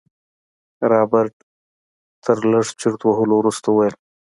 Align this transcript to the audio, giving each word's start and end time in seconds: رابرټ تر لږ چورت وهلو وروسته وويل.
رابرټ 0.91 1.35
تر 2.23 2.37
لږ 2.51 2.65
چورت 2.79 3.01
وهلو 3.05 3.33
وروسته 3.37 3.67
وويل. 3.69 3.95